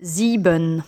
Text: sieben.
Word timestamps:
sieben. 0.00 0.84